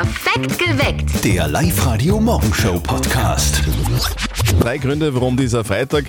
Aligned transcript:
Perfekt 0.00 0.58
geweckt. 0.58 1.24
Der 1.24 1.46
Live-Radio-Morgenshow-Podcast. 1.46 3.62
Drei 4.58 4.78
Gründe, 4.78 5.14
warum 5.14 5.36
dieser 5.36 5.62
Freitag, 5.62 6.06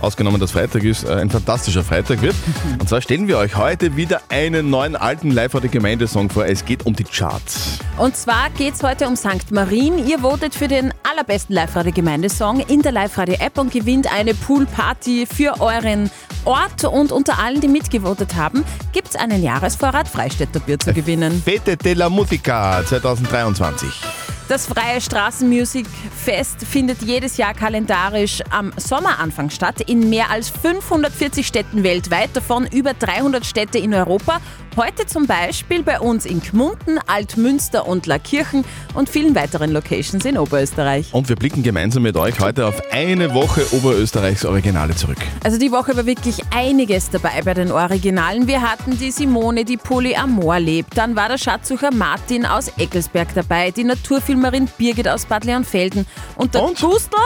ausgenommen 0.00 0.40
dass 0.40 0.52
Freitag 0.52 0.84
ist, 0.84 1.04
äh, 1.04 1.12
ein 1.14 1.30
fantastischer 1.30 1.84
Freitag 1.84 2.22
wird. 2.22 2.34
Und 2.78 2.88
zwar 2.88 3.00
stellen 3.00 3.28
wir 3.28 3.38
euch 3.38 3.56
heute 3.56 3.96
wieder 3.96 4.20
einen 4.28 4.70
neuen 4.70 4.96
alten 4.96 5.30
live 5.30 5.54
radio 5.54 5.70
Gemeindesong 5.70 6.30
vor. 6.30 6.46
Es 6.46 6.64
geht 6.64 6.86
um 6.86 6.94
die 6.94 7.04
Charts. 7.04 7.78
Und 7.98 8.16
zwar 8.16 8.50
geht 8.50 8.74
es 8.74 8.82
heute 8.82 9.06
um 9.06 9.16
St. 9.16 9.50
Marien. 9.50 10.06
Ihr 10.06 10.20
votet 10.20 10.54
für 10.54 10.68
den 10.68 10.92
allerbesten 11.02 11.54
Live-Radio-Gemeindesong 11.54 12.60
in 12.60 12.82
der 12.82 12.92
Live-Radio-App 12.92 13.58
und 13.58 13.72
gewinnt 13.72 14.12
eine 14.12 14.34
Poolparty 14.34 15.26
für 15.26 15.60
euren 15.60 16.10
Ort. 16.44 16.84
Und 16.84 17.12
unter 17.12 17.38
allen, 17.38 17.60
die 17.60 17.68
mitgevotet 17.68 18.36
haben, 18.36 18.64
gibt 18.92 19.08
es 19.08 19.16
einen 19.16 19.42
Jahresvorrat 19.42 20.08
Freistädter 20.08 20.60
Bier 20.60 20.78
zu 20.78 20.92
gewinnen. 20.94 21.42
Fete 21.44 21.76
de 21.76 21.94
la 21.94 22.08
Musica 22.08 22.82
2023. 22.84 24.19
Das 24.50 24.66
Freie 24.66 25.00
Straßenmusik 25.00 25.86
Fest 26.24 26.66
findet 26.66 27.02
jedes 27.02 27.36
Jahr 27.36 27.54
kalendarisch 27.54 28.42
am 28.50 28.72
Sommeranfang 28.76 29.48
statt 29.48 29.80
in 29.82 30.10
mehr 30.10 30.28
als 30.28 30.48
540 30.50 31.46
Städten 31.46 31.84
weltweit, 31.84 32.30
davon 32.34 32.66
über 32.66 32.92
300 32.92 33.46
Städte 33.46 33.78
in 33.78 33.94
Europa. 33.94 34.40
Heute 34.76 35.04
zum 35.04 35.26
Beispiel 35.26 35.82
bei 35.82 35.98
uns 35.98 36.24
in 36.24 36.40
Gmunden, 36.40 37.00
Altmünster 37.08 37.88
und 37.88 38.06
Laakirchen 38.06 38.64
und 38.94 39.08
vielen 39.08 39.34
weiteren 39.34 39.72
Locations 39.72 40.24
in 40.24 40.38
Oberösterreich. 40.38 41.12
Und 41.12 41.28
wir 41.28 41.34
blicken 41.34 41.64
gemeinsam 41.64 42.04
mit 42.04 42.16
euch 42.16 42.38
heute 42.38 42.66
auf 42.66 42.80
eine 42.92 43.34
Woche 43.34 43.66
Oberösterreichs 43.72 44.44
Originale 44.44 44.94
zurück. 44.94 45.18
Also 45.42 45.58
die 45.58 45.72
Woche 45.72 45.96
war 45.96 46.06
wirklich 46.06 46.36
einiges 46.54 47.10
dabei 47.10 47.42
bei 47.44 47.54
den 47.54 47.72
Originalen. 47.72 48.46
Wir 48.46 48.62
hatten 48.62 48.96
die 48.96 49.10
Simone, 49.10 49.64
die 49.64 49.76
Polyamor 49.76 50.60
lebt. 50.60 50.96
Dann 50.96 51.16
war 51.16 51.28
der 51.28 51.38
Schatzsucher 51.38 51.92
Martin 51.92 52.46
aus 52.46 52.68
Eckelsberg 52.78 53.34
dabei, 53.34 53.72
die 53.72 53.84
Naturfilmerin 53.84 54.68
Birgit 54.78 55.08
aus 55.08 55.26
Bad 55.26 55.44
Leonfelden 55.44 56.06
und 56.36 56.54
der 56.54 56.62
Und? 56.62 56.80
Gustl 56.80 57.16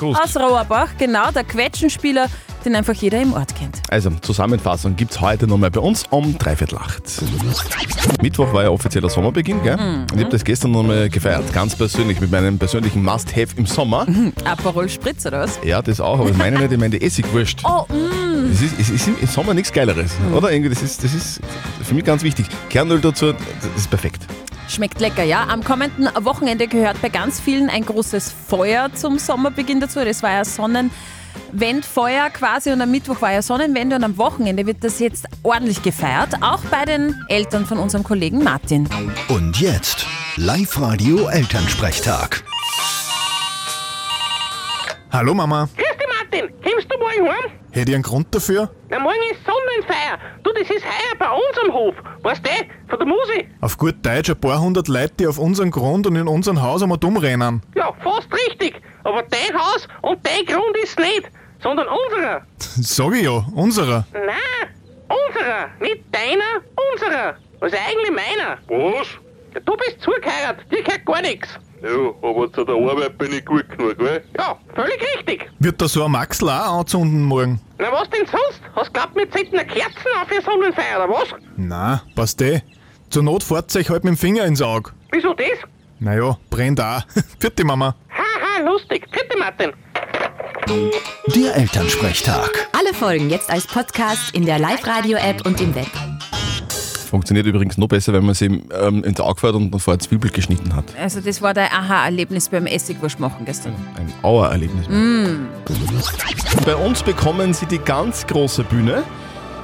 aus 0.00 0.36
Rohrbach, 0.36 0.90
genau, 0.98 1.30
der 1.32 1.44
Quetschenspieler, 1.44 2.28
den 2.62 2.74
einfach 2.74 2.94
jeder 2.94 3.20
im 3.20 3.32
Ort 3.32 3.54
kennt. 3.54 3.82
Also, 3.88 4.10
Zusammenfassung 4.10 4.96
gibt's 4.96 5.20
heute 5.20 5.46
nochmal 5.46 5.70
bei 5.70 5.80
uns 5.80 6.04
um 6.10 6.36
dreiviertel 6.38 6.78
acht. 6.78 7.02
Mittwoch 8.22 8.52
war 8.52 8.64
ja 8.64 8.70
offizieller 8.70 9.10
Sommerbeginn, 9.10 9.62
gell? 9.62 9.78
Und 9.78 10.14
ich 10.14 10.20
habe 10.20 10.30
das 10.30 10.44
gestern 10.44 10.72
nochmal 10.72 11.08
gefeiert, 11.08 11.52
ganz 11.52 11.76
persönlich, 11.76 12.20
mit 12.20 12.30
meinem 12.30 12.58
persönlichen 12.58 13.02
Must-Have 13.02 13.56
im 13.56 13.66
Sommer. 13.66 14.06
Aperol 14.44 14.88
Spritz 14.88 15.26
oder 15.26 15.40
was? 15.40 15.58
Ja, 15.64 15.82
das 15.82 16.00
auch, 16.00 16.18
aber 16.20 16.30
ich 16.30 16.36
meine 16.36 16.58
nicht, 16.58 16.72
ich 16.72 16.78
meine 16.78 16.98
die 16.98 17.04
Essigwurst. 17.04 17.60
Oh, 17.64 17.84
mm. 17.92 18.50
Das 18.50 18.62
ist, 18.62 18.78
es 18.78 18.90
ist 18.90 19.08
im 19.08 19.28
Sommer 19.28 19.54
nichts 19.54 19.72
Geileres, 19.72 20.12
oder? 20.34 20.50
Irgendwie, 20.50 20.70
das 20.70 20.82
ist, 20.82 21.02
das 21.04 21.14
ist 21.14 21.40
für 21.82 21.94
mich 21.94 22.04
ganz 22.04 22.22
wichtig. 22.22 22.46
Kernöl 22.68 23.00
dazu, 23.00 23.32
das 23.32 23.42
ist 23.76 23.90
perfekt. 23.90 24.22
Schmeckt 24.68 25.00
lecker, 25.00 25.22
ja. 25.22 25.46
Am 25.48 25.62
kommenden 25.64 26.08
Wochenende 26.20 26.66
gehört 26.66 27.00
bei 27.02 27.08
ganz 27.08 27.40
vielen 27.40 27.68
ein 27.68 27.84
großes 27.84 28.32
Feuer 28.48 28.90
zum 28.94 29.18
Sommerbeginn 29.18 29.80
dazu. 29.80 30.00
Das 30.04 30.22
war 30.22 30.30
ja 30.30 30.44
Sonnenwendfeuer 31.52 32.30
quasi 32.30 32.70
und 32.72 32.80
am 32.80 32.90
Mittwoch 32.90 33.20
war 33.20 33.32
ja 33.32 33.42
Sonnenwende 33.42 33.96
und 33.96 34.04
am 34.04 34.18
Wochenende 34.18 34.66
wird 34.66 34.82
das 34.82 34.98
jetzt 34.98 35.26
ordentlich 35.42 35.82
gefeiert. 35.82 36.34
Auch 36.40 36.60
bei 36.70 36.84
den 36.84 37.14
Eltern 37.28 37.66
von 37.66 37.78
unserem 37.78 38.04
Kollegen 38.04 38.42
Martin. 38.42 38.88
Und 39.28 39.60
jetzt 39.60 40.06
Live-Radio 40.36 41.28
Elternsprechtag. 41.28 42.42
Hallo 45.12 45.34
Mama, 45.34 45.68
Grüß 45.76 45.84
dich, 45.98 46.08
Martin. 46.08 46.54
Kommst 46.62 46.90
du 46.90 46.98
morgen 46.98 47.28
heim? 47.30 47.50
hätte 47.72 47.90
ich 47.90 47.94
einen 47.94 48.02
Grund 48.02 48.34
dafür? 48.34 48.70
Na, 48.88 48.98
morgen 48.98 49.16
ist 49.30 49.40
Sonnenfeier. 49.44 50.18
Du, 50.42 50.50
das 50.52 50.70
ist 50.70 50.84
heuer 50.84 51.18
bei 51.18 51.28
uns 51.30 51.58
am 51.66 51.72
Hof. 51.74 51.94
Weißt 52.22 52.42
du, 52.46 52.50
von 52.88 52.98
der 52.98 53.06
Musi. 53.08 53.48
Auf 53.60 53.76
gut 53.76 53.96
Deutsch 54.04 54.30
ein 54.30 54.40
paar 54.40 54.60
hundert 54.60 54.88
Leute, 54.88 55.12
die 55.20 55.26
auf 55.26 55.38
unseren 55.38 55.70
Grund 55.70 56.06
und 56.06 56.16
in 56.16 56.28
unserem 56.28 56.62
Haus 56.62 56.82
einmal 56.82 56.98
dumm 56.98 57.16
rennen. 57.18 57.62
Ja, 57.74 57.92
fast 58.22 58.32
richtig. 58.48 58.80
Aber 59.04 59.22
dein 59.22 59.58
Haus 59.58 59.88
und 60.02 60.18
dein 60.26 60.44
Grund 60.46 60.76
ist 60.82 60.98
nicht, 60.98 61.30
sondern 61.62 61.86
unserer. 61.88 62.42
Sag 62.58 63.14
ich 63.14 63.22
ja, 63.22 63.44
unserer. 63.54 64.06
Nein, 64.12 64.68
unserer. 65.08 65.68
Nicht 65.80 66.02
deiner, 66.12 66.62
unserer. 66.92 67.36
Also 67.60 67.76
eigentlich 67.76 68.10
meiner. 68.10 68.58
Was? 68.68 69.08
Ja, 69.54 69.60
du 69.60 69.76
bist 69.76 70.00
zugeheiratet, 70.00 70.70
dir 70.70 70.82
gehört 70.82 71.04
gar 71.04 71.22
nichts. 71.22 71.48
Ja, 71.82 71.88
aber 72.22 72.52
zu 72.52 72.64
der 72.64 72.76
Arbeit 72.76 73.18
bin 73.18 73.32
ich 73.32 73.44
gut 73.44 73.68
genug, 73.68 73.98
gell? 73.98 74.22
Ja, 74.38 74.56
völlig 74.74 75.00
richtig. 75.16 75.50
Wird 75.58 75.80
da 75.82 75.88
so 75.88 76.04
ein 76.04 76.12
Maxl 76.12 76.48
auch 76.48 76.78
anzünden 76.78 77.22
morgen? 77.24 77.60
Na, 77.78 77.90
was 77.90 78.08
denn 78.10 78.24
sonst? 78.26 78.62
Hast 78.76 78.88
du 78.88 78.92
glaubt, 78.92 79.16
wir 79.16 79.28
zünden 79.28 79.58
eine 79.58 79.68
Kerzen 79.68 80.06
auf 80.20 80.28
für 80.28 80.40
Sonnenfeier, 80.42 81.04
oder 81.04 81.12
was? 81.12 81.28
Na, 81.56 82.02
passt 82.14 82.40
eh. 82.40 82.62
Zur 83.10 83.24
Not 83.24 83.42
fährt 83.42 83.74
euch 83.74 83.90
halt 83.90 84.04
mit 84.04 84.14
dem 84.14 84.16
Finger 84.16 84.44
ins 84.44 84.62
Auge. 84.62 84.92
Wieso 85.10 85.34
das? 85.34 85.58
Naja, 86.02 86.36
brennt 86.50 86.80
auch. 86.80 87.02
Vierte 87.38 87.64
Mama. 87.64 87.94
Lustig. 88.64 89.06
Bitte, 89.10 89.38
Martin. 89.38 89.72
Der 91.34 91.56
Elternsprechtag. 91.56 92.68
Alle 92.72 92.94
Folgen 92.94 93.28
jetzt 93.28 93.50
als 93.50 93.66
Podcast 93.66 94.34
in 94.34 94.46
der 94.46 94.58
Live-Radio-App 94.58 95.44
und 95.44 95.60
im 95.60 95.74
Web. 95.74 95.88
Funktioniert 97.10 97.46
übrigens 97.46 97.76
noch 97.76 97.88
besser, 97.88 98.12
wenn 98.12 98.24
man 98.24 98.34
sie 98.34 98.46
ähm, 98.46 99.04
ins 99.04 99.20
Auge 99.20 99.40
fährt 99.40 99.54
und 99.54 99.70
man 99.70 99.80
vorher 99.80 99.98
Zwiebel 99.98 100.30
geschnitten 100.30 100.74
hat. 100.74 100.84
Also 100.98 101.20
das 101.20 101.42
war 101.42 101.52
dein 101.52 101.70
Aha-Erlebnis 101.70 102.48
beim 102.48 102.66
Essigwurst 102.66 103.20
machen 103.20 103.44
gestern. 103.44 103.74
Ein 103.96 104.12
Auererlebnis. 104.22 104.86
Bei 106.64 106.76
uns 106.76 107.02
bekommen 107.02 107.52
sie 107.52 107.66
die 107.66 107.78
ganz 107.78 108.26
große 108.26 108.64
Bühne. 108.64 109.02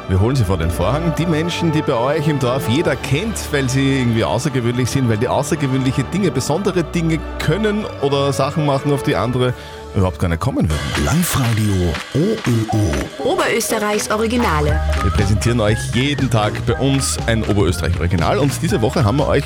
Wir 0.08 0.18
holen 0.20 0.34
sie 0.34 0.44
vor 0.44 0.56
den 0.56 0.70
Vorhang. 0.70 1.12
Die 1.18 1.26
Menschen, 1.26 1.70
die 1.70 1.82
bei 1.82 1.92
euch 1.92 2.26
im 2.28 2.38
Dorf 2.38 2.66
jeder 2.66 2.96
kennt, 2.96 3.36
weil 3.52 3.68
sie 3.68 3.98
irgendwie 3.98 4.24
außergewöhnlich 4.24 4.88
sind, 4.88 5.06
weil 5.10 5.18
die 5.18 5.28
außergewöhnliche 5.28 6.02
Dinge, 6.04 6.30
besondere 6.30 6.82
Dinge 6.82 7.18
können 7.38 7.84
oder 8.00 8.32
Sachen 8.32 8.64
machen, 8.64 8.90
auf 8.90 9.02
die 9.02 9.14
andere 9.16 9.52
überhaupt 9.94 10.18
gar 10.18 10.28
nicht 10.28 10.40
kommen 10.40 10.66
würden. 10.70 11.04
Live-Radio 11.04 11.92
OÖO. 12.14 13.32
Oberösterreichs 13.32 14.10
Originale. 14.10 14.80
Wir 15.02 15.10
präsentieren 15.10 15.60
euch 15.60 15.78
jeden 15.92 16.30
Tag 16.30 16.54
bei 16.64 16.78
uns 16.78 17.18
ein 17.26 17.42
Oberösterreich-Original 17.42 18.38
und 18.38 18.50
diese 18.62 18.80
Woche 18.80 19.04
haben 19.04 19.18
wir 19.18 19.28
euch 19.28 19.44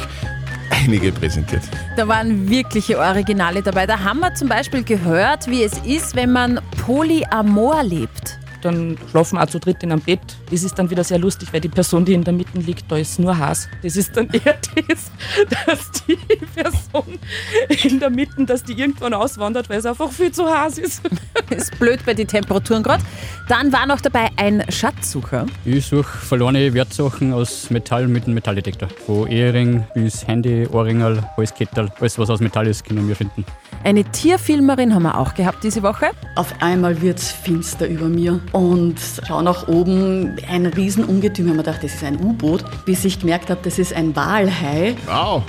einige 0.70 1.10
präsentiert. 1.10 1.62
Da 1.96 2.06
waren 2.06 2.48
wirkliche 2.48 3.00
Originale 3.00 3.62
dabei. 3.62 3.86
Da 3.86 3.98
haben 3.98 4.20
wir 4.20 4.32
zum 4.34 4.48
Beispiel 4.48 4.84
gehört, 4.84 5.48
wie 5.48 5.64
es 5.64 5.78
ist, 5.78 6.14
wenn 6.14 6.30
man 6.30 6.60
Polyamor 6.86 7.82
lebt. 7.82 8.38
Dann 8.62 8.96
schlafen 9.10 9.36
wir 9.36 9.42
auch 9.42 9.48
zu 9.48 9.58
dritt 9.58 9.82
in 9.82 9.92
einem 9.92 10.00
Bett. 10.00 10.20
Das 10.50 10.62
ist 10.62 10.78
dann 10.78 10.88
wieder 10.88 11.04
sehr 11.04 11.18
lustig, 11.18 11.48
weil 11.52 11.60
die 11.60 11.68
Person, 11.68 12.04
die 12.04 12.14
in 12.14 12.24
der 12.24 12.32
Mitte 12.32 12.58
liegt, 12.58 12.90
da 12.90 12.96
ist 12.96 13.18
nur 13.18 13.36
Hass. 13.36 13.68
Das 13.82 13.96
ist 13.96 14.16
dann 14.16 14.28
eher 14.32 14.56
das, 14.88 15.10
dass 15.66 15.90
die 16.06 16.16
Person 16.54 17.18
in 17.84 18.00
der 18.00 18.10
Mitte, 18.10 18.44
dass 18.44 18.64
die 18.64 18.72
irgendwann 18.72 19.14
auswandert, 19.14 19.68
weil 19.68 19.78
es 19.78 19.86
einfach 19.86 20.10
viel 20.10 20.32
zu 20.32 20.46
heiß 20.48 20.78
ist. 20.78 21.02
Ist 21.50 21.78
blöd 21.78 22.00
bei 22.06 22.14
den 22.14 22.26
Temperaturen 22.26 22.82
gerade. 22.82 23.02
Dann 23.48 23.72
war 23.72 23.86
noch 23.86 24.00
dabei 24.00 24.30
ein 24.36 24.64
Schatzsucher. 24.70 25.44
Ich 25.66 25.86
suche 25.86 26.04
verlorene 26.04 26.72
Wertsachen 26.72 27.34
aus 27.34 27.68
Metall 27.68 28.08
mit 28.08 28.24
einem 28.24 28.34
Metalldetektor. 28.34 28.88
Von 29.06 29.26
Ehering 29.28 29.84
bis 29.94 30.26
Handy, 30.26 30.66
Ohrringel, 30.66 31.22
Halskettel, 31.36 31.92
alles 32.00 32.18
was 32.18 32.30
aus 32.30 32.40
Metall 32.40 32.66
ist, 32.68 32.84
können 32.84 33.06
wir 33.06 33.16
finden. 33.16 33.44
Eine 33.84 34.04
Tierfilmerin 34.04 34.94
haben 34.94 35.02
wir 35.02 35.18
auch 35.18 35.34
gehabt 35.34 35.64
diese 35.64 35.82
Woche. 35.82 36.10
Auf 36.36 36.54
einmal 36.60 37.02
wird's 37.02 37.32
finster 37.32 37.88
über 37.88 38.06
mir 38.06 38.38
und 38.52 39.00
schau 39.26 39.42
nach 39.42 39.66
oben, 39.66 40.36
ein 40.48 40.66
Riesenungetüm. 40.66 41.46
Ich 41.46 41.50
hab 41.50 41.56
mir 41.56 41.62
gedacht, 41.64 41.82
das 41.82 41.94
ist 41.94 42.04
ein 42.04 42.20
U-Boot, 42.20 42.64
bis 42.84 43.04
ich 43.04 43.18
gemerkt 43.18 43.50
habe, 43.50 43.60
das 43.64 43.80
ist 43.80 43.92
ein 43.92 44.14
Walhai. 44.14 44.94
Wow! 45.06 45.42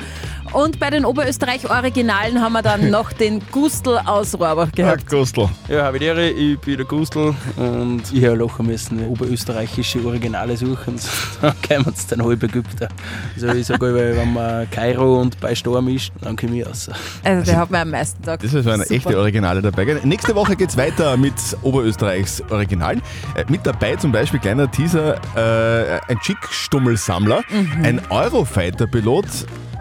Und 0.53 0.80
bei 0.80 0.91
den 0.91 1.03
Oberösterreich-Originalen 1.03 2.40
haben 2.40 2.53
wir 2.53 2.62
dann 2.62 2.90
noch 2.91 3.12
den 3.12 3.41
Gustl 3.52 4.00
aus 4.06 4.36
Rohrbach 4.36 4.72
gehabt. 4.72 5.08
Gustl. 5.09 5.50
Ja, 5.68 5.86
habe 5.86 5.97
die 5.97 6.06
Ehre, 6.06 6.30
ich 6.30 6.59
bin 6.59 6.78
der 6.78 6.86
Gustl 6.86 7.34
und 7.58 8.03
ich 8.14 8.24
habe 8.24 8.36
lochen 8.36 8.68
müssen 8.68 9.03
oberösterreichische 9.08 10.06
Originale 10.06 10.56
suchen. 10.56 11.00
Dann 11.42 11.56
kommen 11.68 11.86
uns 11.86 12.06
dann 12.08 12.24
halb 12.24 12.44
Ägypter. 12.44 12.88
Also 13.36 13.47
ich 13.50 13.66
sage, 13.66 13.94
wenn 13.94 14.34
man 14.34 14.69
Kairo 14.69 15.19
und 15.19 15.40
bei 15.40 15.56
Sturm 15.56 15.88
ist, 15.88 16.12
dann 16.22 16.36
komme 16.36 16.60
ich 16.60 16.66
raus. 16.66 16.89
Also 17.24 17.51
der 17.51 17.57
hat 17.60 17.72
mir 17.72 17.80
am 17.80 17.89
meisten 17.89 18.22
gesagt. 18.22 18.44
Das 18.44 18.54
ist 18.54 18.63
so 18.63 18.69
eine 18.69 18.83
Super. 18.83 18.95
echte 18.95 19.18
Originale 19.18 19.62
dabei. 19.62 20.00
Nächste 20.04 20.36
Woche 20.36 20.56
geht's 20.56 20.78
weiter 20.78 21.18
mit 21.18 21.33
Oberösterreichs 21.63 22.44
Originalen. 22.50 23.01
Äh, 23.36 23.45
mit 23.50 23.66
dabei 23.66 23.95
zum 23.95 24.12
Beispiel 24.12 24.39
kleiner 24.39 24.69
Teaser, 24.69 25.16
äh, 25.36 26.00
ein 26.12 26.19
Chick-Stummelsammler, 26.19 27.42
ein 27.83 28.01
Eurofighter-Pilot, 28.10 29.25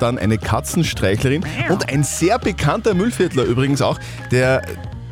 dann 0.03 0.19
eine 0.19 0.39
Katzenstreichlerin 0.39 1.45
und 1.71 1.89
ein 1.89 2.03
sehr 2.03 2.39
bekannter 2.39 2.95
Müllviertler 2.95 3.45
übrigens 3.45 3.81
auch, 3.81 3.99
der, 4.31 4.63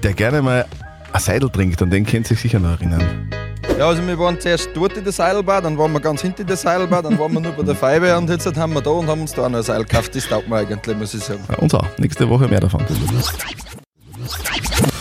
der 0.02 0.12
gerne 0.14 0.42
mal 0.42 0.66
ein 1.12 1.20
Seidel 1.20 1.48
trinkt. 1.48 1.81
An 1.81 1.90
den 1.90 2.04
kennt 2.04 2.26
sich 2.26 2.40
sicher 2.40 2.58
noch 2.58 2.72
erinnern. 2.72 3.31
Ja, 3.78 3.87
also 3.87 4.06
wir 4.06 4.19
waren 4.19 4.38
zuerst 4.38 4.70
dort 4.75 4.96
in 4.96 5.04
der 5.04 5.12
Seilbahn, 5.12 5.62
dann 5.62 5.78
waren 5.78 5.92
wir 5.92 6.00
ganz 6.00 6.20
hinter 6.20 6.44
der 6.44 6.56
Seilbahn, 6.56 7.02
dann 7.02 7.19
waren 7.19 7.32
wir 7.32 7.40
nur 7.40 7.52
bei 7.52 7.62
der 7.62 7.75
Feibe 7.75 8.14
und 8.16 8.28
jetzt 8.28 8.46
haben 8.56 8.75
wir 8.75 8.82
da 8.82 8.90
und 8.90 9.06
haben 9.06 9.22
uns 9.22 9.32
da 9.32 9.48
noch 9.48 9.58
ein 9.58 9.64
Seil 9.64 9.84
gekauft. 9.84 10.14
Das 10.14 10.28
taugt 10.28 10.48
mir 10.48 10.56
eigentlich, 10.56 10.96
muss 10.96 11.14
ich 11.14 11.22
sagen. 11.22 11.40
Ja, 11.48 11.56
uns 11.56 11.72
auch. 11.72 11.87
Nächste 11.96 12.28
Woche 12.28 12.46
mehr 12.46 12.60
davon. 12.60 12.84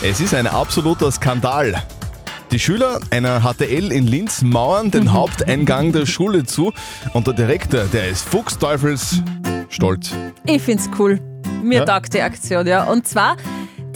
Es 0.02 0.20
ist 0.20 0.34
ein 0.34 0.46
absoluter 0.46 1.10
Skandal. 1.10 1.82
Die 2.52 2.58
Schüler 2.58 3.00
einer 3.10 3.42
HTL 3.42 3.92
in 3.92 4.06
Linz 4.06 4.42
mauern 4.42 4.90
den 4.90 5.12
Haupteingang 5.12 5.92
der 5.92 6.06
Schule 6.06 6.44
zu 6.44 6.72
und 7.12 7.26
der 7.26 7.34
Direktor, 7.34 7.84
der 7.84 8.08
ist 8.08 8.28
Fuchsteufels 8.28 9.22
stolz. 9.70 10.12
Ich 10.44 10.60
find's 10.60 10.90
cool. 10.98 11.18
Mir 11.62 11.78
Ja? 11.80 11.84
taugt 11.86 12.12
die 12.12 12.20
Aktion, 12.20 12.66
ja. 12.66 12.84
Und 12.84 13.08
zwar 13.08 13.36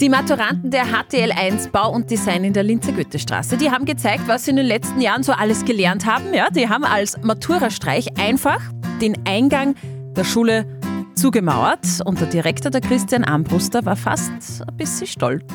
die 0.01 0.09
Maturanten 0.09 0.71
der 0.71 0.85
HTL 0.87 1.31
1 1.31 1.69
Bau 1.69 1.91
und 1.91 2.09
Design 2.11 2.43
in 2.43 2.53
der 2.53 2.63
Linzer 2.63 2.91
Goethestraße. 2.91 3.55
Die 3.57 3.69
haben 3.71 3.85
gezeigt, 3.85 4.23
was 4.27 4.45
sie 4.45 4.51
in 4.51 4.57
den 4.57 4.65
letzten 4.65 4.99
Jahren 4.99 5.23
so 5.23 5.31
alles 5.31 5.63
gelernt 5.63 6.05
haben. 6.05 6.33
Ja, 6.33 6.49
die 6.49 6.67
haben 6.67 6.83
als 6.83 7.15
Matura-Streich 7.21 8.17
einfach 8.19 8.59
den 9.01 9.15
Eingang 9.25 9.75
der 10.15 10.23
Schule 10.23 10.65
zugemauert. 11.15 12.01
Und 12.03 12.19
der 12.19 12.27
Direktor, 12.27 12.71
der 12.71 12.81
Christian 12.81 13.23
Armbruster, 13.23 13.85
war 13.85 13.95
fast 13.95 14.31
ein 14.67 14.77
bisschen 14.77 15.07
stolz. 15.07 15.45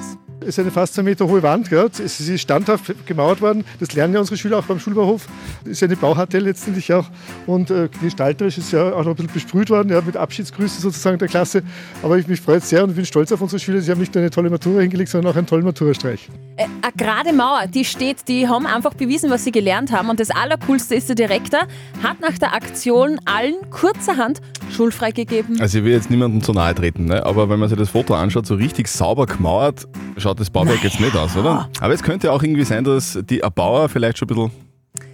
Es 0.42 0.48
ist 0.48 0.58
eine 0.58 0.70
fast 0.70 0.94
zwei 0.94 1.02
Meter 1.02 1.28
hohe 1.28 1.42
Wand, 1.42 1.68
gell? 1.68 1.90
es 1.92 2.18
ist 2.18 2.40
standhaft 2.40 2.94
gemauert 3.04 3.42
worden. 3.42 3.62
Das 3.78 3.92
lernen 3.92 4.14
ja 4.14 4.20
unsere 4.20 4.38
Schüler 4.38 4.58
auch 4.58 4.64
beim 4.64 4.80
Schulbauhof. 4.80 5.28
Das 5.64 5.72
ist 5.72 5.80
ja 5.80 5.86
eine 5.86 5.96
Bauhartell 5.96 6.44
letztendlich 6.44 6.90
auch. 6.94 7.06
Und 7.46 7.70
äh, 7.70 7.90
gestalterisch 8.00 8.56
ist 8.56 8.72
ja 8.72 8.90
auch 8.92 9.04
noch 9.04 9.10
ein 9.10 9.16
bisschen 9.16 9.34
besprüht 9.34 9.68
worden, 9.68 9.90
ja, 9.90 10.00
mit 10.00 10.16
Abschiedsgrüßen 10.16 10.80
sozusagen 10.80 11.18
der 11.18 11.28
Klasse. 11.28 11.62
Aber 12.02 12.16
ich 12.16 12.26
mich 12.26 12.40
freut 12.40 12.64
sehr 12.64 12.82
und 12.84 12.94
bin 12.94 13.04
stolz 13.04 13.32
auf 13.32 13.42
unsere 13.42 13.60
Schüler. 13.60 13.82
Sie 13.82 13.90
haben 13.90 14.00
nicht 14.00 14.14
nur 14.14 14.22
eine 14.22 14.30
tolle 14.30 14.48
Matura 14.48 14.80
hingelegt, 14.80 15.10
sondern 15.10 15.32
auch 15.32 15.36
einen 15.36 15.46
tollen 15.46 15.64
Maturastreich. 15.64 16.30
Äh, 16.56 16.64
eine 16.64 16.92
gerade 16.96 17.34
Mauer, 17.34 17.66
die 17.66 17.84
steht, 17.84 18.26
die 18.26 18.48
haben 18.48 18.64
einfach 18.64 18.94
bewiesen, 18.94 19.28
was 19.28 19.44
sie 19.44 19.52
gelernt 19.52 19.92
haben. 19.92 20.08
Und 20.08 20.20
das 20.20 20.30
Allercoolste 20.30 20.94
ist, 20.94 21.10
der 21.10 21.16
Direktor 21.16 21.66
hat 22.02 22.20
nach 22.20 22.38
der 22.38 22.54
Aktion 22.54 23.20
allen 23.26 23.56
kurzerhand 23.70 24.40
schulfrei 24.70 25.10
gegeben. 25.10 25.60
Also 25.60 25.78
ich 25.78 25.84
will 25.84 25.92
jetzt 25.92 26.10
niemandem 26.10 26.42
zu 26.42 26.52
nahe 26.52 26.74
treten, 26.74 27.06
ne? 27.06 27.24
aber 27.24 27.48
wenn 27.48 27.58
man 27.58 27.68
sich 27.68 27.78
das 27.78 27.90
Foto 27.90 28.14
anschaut, 28.14 28.46
so 28.46 28.54
richtig 28.54 28.88
sauber 28.88 29.26
gemauert, 29.26 29.86
schaut 30.16 30.40
das 30.40 30.50
Bauwerk 30.50 30.82
jetzt 30.82 31.00
nicht 31.00 31.16
aus, 31.16 31.36
oder? 31.36 31.68
Aber 31.80 31.92
es 31.94 32.02
könnte 32.02 32.32
auch 32.32 32.42
irgendwie 32.42 32.64
sein, 32.64 32.84
dass 32.84 33.18
die 33.22 33.40
Erbauer 33.40 33.88
vielleicht 33.88 34.18
schon 34.18 34.28
ein 34.28 34.34
bisschen 34.34 34.50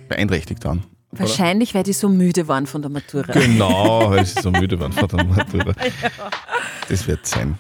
beeinträchtigt 0.09 0.65
waren. 0.65 0.85
oder? 1.13 1.21
Wahrscheinlich, 1.21 1.75
weil 1.75 1.83
die 1.83 1.93
so 1.93 2.09
müde 2.09 2.49
waren 2.49 2.67
von 2.67 2.83
der 2.83 2.91
Matura. 2.91 3.33
Genau, 3.33 4.11
weil 4.11 4.25
sie 4.25 4.41
so 4.41 4.51
müde 4.51 4.79
waren 4.79 4.93
von 4.93 5.09
der 5.09 5.25
Matura. 5.25 5.73
Das 6.89 7.07
wird 7.07 7.27
sein. 7.27 7.59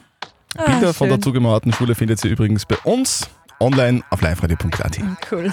Ah, 0.56 0.70
Bilder 0.70 0.94
von 0.94 1.08
der 1.08 1.20
zugemauerten 1.20 1.72
Schule 1.72 1.94
findet 1.94 2.24
ihr 2.24 2.30
übrigens 2.30 2.64
bei 2.64 2.76
uns 2.84 3.28
online 3.60 4.02
auf 4.10 4.22
liveradio.at. 4.22 4.98
Cool. 5.30 5.52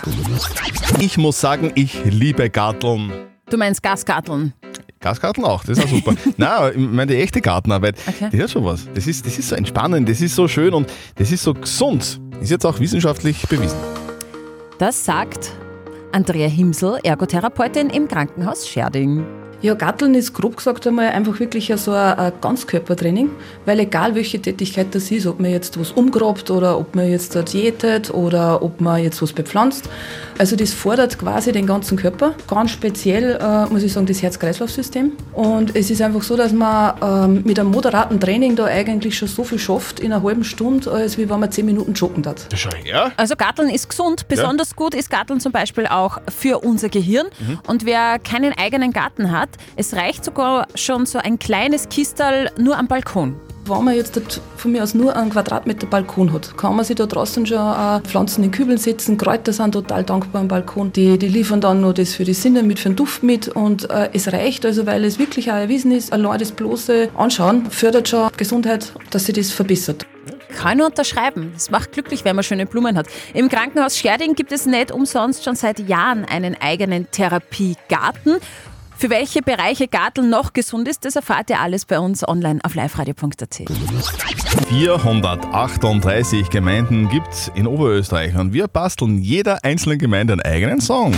Ich 0.99 1.17
muss 1.17 1.39
sagen, 1.39 1.71
ich 1.75 2.03
liebe 2.05 2.49
Garteln. 2.49 3.11
Du 3.49 3.57
meinst 3.57 3.83
Gasgarteln? 3.83 4.53
Gasgarten 5.03 5.43
auch, 5.45 5.63
das 5.63 5.77
ist 5.77 5.85
auch 5.85 5.89
super. 5.89 6.13
Nein, 6.37 6.71
ich 6.75 6.77
meine, 6.79 7.13
die 7.13 7.21
echte 7.21 7.41
Gartenarbeit, 7.41 7.95
Okay. 8.07 8.29
die 8.31 8.41
hat 8.41 8.49
schon 8.49 8.63
was. 8.65 8.87
Das 8.95 9.05
ist, 9.05 9.25
das 9.25 9.37
ist 9.37 9.49
so 9.49 9.55
entspannend, 9.55 10.07
das 10.09 10.21
ist 10.21 10.33
so 10.33 10.47
schön 10.47 10.73
und 10.73 10.91
das 11.15 11.31
ist 11.31 11.43
so 11.43 11.53
gesund. 11.53 12.19
Ist 12.41 12.49
jetzt 12.51 12.65
auch 12.65 12.79
wissenschaftlich 12.79 13.45
bewiesen. 13.47 13.77
Das 14.79 15.05
sagt 15.05 15.51
Andrea 16.11 16.47
Himsel, 16.47 16.99
Ergotherapeutin 17.03 17.89
im 17.89 18.07
Krankenhaus 18.07 18.67
Scherding. 18.67 19.23
Ja, 19.63 19.75
Gatteln 19.75 20.13
ist 20.13 20.33
grob 20.33 20.57
gesagt 20.57 20.85
einmal 20.85 21.07
einfach 21.07 21.39
wirklich 21.39 21.69
ja 21.69 21.77
so 21.77 21.93
ein, 21.93 22.33
Ganzkörpertraining, 22.41 23.29
weil 23.65 23.79
egal 23.79 24.13
welche 24.13 24.37
Tätigkeit 24.41 24.87
das 24.91 25.09
ist, 25.09 25.25
ob 25.25 25.39
man 25.39 25.51
jetzt 25.51 25.79
was 25.79 25.91
umgrabt 25.91 26.51
oder 26.51 26.77
ob 26.77 26.95
man 26.95 27.09
jetzt 27.09 27.33
dort 27.33 27.53
diätet 27.53 28.13
oder 28.13 28.61
ob 28.61 28.81
man 28.81 29.01
jetzt 29.01 29.21
was 29.21 29.31
bepflanzt, 29.31 29.89
also 30.37 30.57
das 30.57 30.73
fordert 30.73 31.17
quasi 31.17 31.53
den 31.53 31.65
ganzen 31.65 31.97
Körper, 31.97 32.33
ganz 32.45 32.71
speziell 32.71 33.39
äh, 33.41 33.71
muss 33.71 33.83
ich 33.83 33.93
sagen 33.93 34.05
das 34.05 34.21
Herz-Kreislauf-System 34.21 35.13
und 35.31 35.73
es 35.77 35.89
ist 35.89 36.01
einfach 36.01 36.23
so, 36.23 36.35
dass 36.35 36.51
man 36.51 36.95
ähm, 37.01 37.43
mit 37.45 37.57
einem 37.57 37.71
moderaten 37.71 38.19
Training 38.19 38.57
da 38.57 38.65
eigentlich 38.65 39.17
schon 39.17 39.29
so 39.29 39.45
viel 39.45 39.59
schafft 39.59 40.01
in 40.01 40.11
einer 40.11 40.23
halben 40.23 40.43
Stunde, 40.43 40.91
als 40.91 41.17
wie 41.17 41.29
wenn 41.29 41.39
man 41.39 41.51
zehn 41.51 41.65
Minuten 41.65 41.93
joggen 41.93 42.25
hat. 42.25 42.47
Her. 42.83 43.11
Also 43.15 43.35
Garteln 43.35 43.69
ist 43.69 43.89
gesund. 43.89 44.27
Besonders 44.27 44.75
gut 44.75 44.93
ist 44.93 45.09
Garteln 45.09 45.39
zum 45.39 45.51
Beispiel 45.51 45.87
auch 45.87 46.19
für 46.29 46.59
unser 46.59 46.89
Gehirn. 46.89 47.27
Mhm. 47.39 47.59
Und 47.67 47.85
wer 47.85 48.19
keinen 48.19 48.53
eigenen 48.57 48.91
Garten 48.91 49.31
hat, 49.31 49.52
es 49.75 49.93
reicht 49.93 50.25
sogar 50.25 50.67
schon 50.75 51.05
so 51.05 51.19
ein 51.19 51.39
kleines 51.39 51.89
Kistal 51.89 52.51
nur 52.57 52.77
am 52.77 52.87
Balkon. 52.87 53.35
Wenn 53.65 53.85
man 53.85 53.95
jetzt 53.95 54.19
von 54.57 54.73
mir 54.73 54.83
aus 54.83 54.93
nur 54.93 55.15
einen 55.15 55.29
Quadratmeter 55.29 55.87
Balkon 55.87 56.33
hat, 56.33 56.57
kann 56.57 56.75
man 56.75 56.83
sich 56.83 56.97
da 56.97 57.05
draußen 57.05 57.45
schon 57.45 57.57
auch 57.57 58.01
Pflanzen 58.01 58.43
in 58.43 58.51
Kübeln 58.51 58.77
setzen. 58.77 59.17
Kräuter 59.17 59.53
sind 59.53 59.71
total 59.71 60.03
dankbar 60.03 60.41
am 60.41 60.49
Balkon. 60.49 60.91
Die, 60.91 61.17
die 61.17 61.29
liefern 61.29 61.61
dann 61.61 61.79
noch 61.79 61.93
das 61.93 62.13
für 62.13 62.25
die 62.25 62.33
Sinne 62.33 62.61
mit, 62.63 62.79
für 62.79 62.89
den 62.89 62.97
Duft 62.97 63.23
mit. 63.23 63.47
Und 63.47 63.89
äh, 63.89 64.09
es 64.11 64.33
reicht 64.33 64.65
also, 64.65 64.85
weil 64.85 65.05
es 65.05 65.17
wirklich 65.17 65.49
auch 65.49 65.55
erwiesen 65.55 65.93
ist, 65.93 66.11
allein 66.11 66.39
das 66.39 66.51
bloße 66.51 67.09
Anschauen 67.15 67.71
fördert 67.71 68.09
schon 68.09 68.29
Gesundheit, 68.35 68.91
dass 69.11 69.25
sich 69.25 69.35
das 69.35 69.51
verbessert. 69.51 70.05
Kann 70.57 70.79
nur 70.79 70.87
unterschreiben. 70.87 71.53
Es 71.55 71.71
macht 71.71 71.93
glücklich, 71.93 72.25
wenn 72.25 72.35
man 72.35 72.43
schöne 72.43 72.65
Blumen 72.65 72.97
hat. 72.97 73.07
Im 73.33 73.47
Krankenhaus 73.47 73.97
Scherding 73.97 74.35
gibt 74.35 74.51
es 74.51 74.65
nicht 74.65 74.91
umsonst 74.91 75.45
schon 75.45 75.55
seit 75.55 75.79
Jahren 75.79 76.25
einen 76.25 76.55
eigenen 76.59 77.09
Therapiegarten. 77.11 78.39
Für 78.97 79.09
welche 79.09 79.41
Bereiche 79.41 79.87
Garteln 79.87 80.29
noch 80.29 80.53
gesund 80.53 80.87
ist, 80.87 81.05
das 81.05 81.15
erfahrt 81.15 81.49
ihr 81.49 81.59
alles 81.59 81.85
bei 81.85 81.99
uns 81.99 82.27
online 82.27 82.59
auf 82.63 82.75
liveradio.at. 82.75 83.63
438 84.69 86.49
Gemeinden 86.49 87.09
gibt 87.09 87.33
es 87.33 87.51
in 87.53 87.67
Oberösterreich 87.67 88.35
und 88.35 88.53
wir 88.53 88.67
basteln 88.67 89.21
jeder 89.21 89.63
einzelnen 89.63 89.99
Gemeinde 89.99 90.33
einen 90.33 90.41
eigenen 90.41 90.79
Song. 90.81 91.13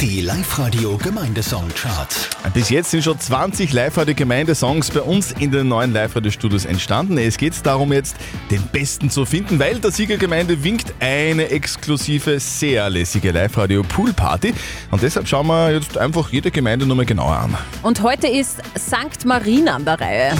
Die 0.00 0.22
Live-Radio 0.22 0.96
Gemeindesong-Charts. 0.96 2.30
Bis 2.54 2.70
jetzt 2.70 2.90
sind 2.90 3.04
schon 3.04 3.20
20 3.20 3.70
Live-Radio-Gemeindesongs 3.70 4.90
bei 4.92 5.02
uns 5.02 5.32
in 5.32 5.50
den 5.50 5.68
neuen 5.68 5.92
Live-Radio-Studios 5.92 6.64
entstanden. 6.64 7.18
Es 7.18 7.36
geht 7.36 7.54
darum, 7.66 7.92
jetzt 7.92 8.16
den 8.50 8.62
besten 8.62 9.10
zu 9.10 9.26
finden, 9.26 9.58
weil 9.58 9.78
der 9.78 9.90
Siegergemeinde 9.90 10.64
winkt 10.64 10.94
eine 11.00 11.50
exklusive, 11.50 12.40
sehr 12.40 12.88
lässige 12.88 13.30
Live-Radio-Pool-Party. 13.30 14.54
Und 14.90 15.02
deshalb 15.02 15.28
schauen 15.28 15.48
wir 15.48 15.72
jetzt 15.72 15.98
einfach 15.98 16.30
jede 16.30 16.50
Gemeinde 16.50 16.86
nochmal 16.86 17.04
genauer 17.04 17.36
an. 17.36 17.58
Und 17.82 18.02
heute 18.02 18.26
ist 18.26 18.62
St. 18.78 19.26
Marina 19.26 19.74
an 19.74 19.84
der 19.84 20.00
Reihe. 20.00 20.32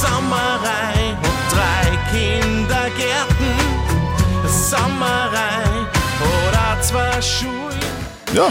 Sommerei 0.00 1.12
und 1.22 1.52
drei 1.52 1.98
Kindergärten. 2.10 3.46
Sommerei 4.48 5.86
oder 6.18 6.82
zwei 6.82 7.22
Schulen. 7.22 7.71
Ja. 8.34 8.48